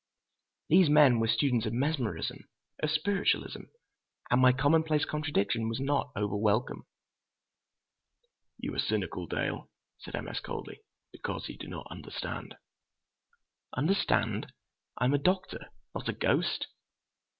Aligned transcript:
These 0.67 0.89
men 0.89 1.19
were 1.19 1.27
students 1.27 1.67
of 1.67 1.73
mesmerism, 1.73 2.49
of 2.81 2.89
spiritualism, 2.89 3.61
and 4.31 4.41
my 4.41 4.51
commonplace 4.51 5.05
contradiction 5.05 5.69
was 5.69 5.79
not 5.79 6.11
over 6.15 6.35
welcome. 6.35 6.87
"You 8.57 8.73
are 8.73 8.79
cynical, 8.79 9.27
Dale," 9.27 9.69
said 9.99 10.15
M. 10.15 10.27
S. 10.27 10.39
coldly, 10.39 10.79
"because 11.11 11.49
you 11.49 11.55
do 11.59 11.67
not 11.67 11.85
understand!" 11.91 12.55
"Understand? 13.77 14.51
I 14.97 15.05
am 15.05 15.13
a 15.13 15.19
doctor—not 15.19 16.09
a 16.09 16.13
ghost!" 16.13 16.65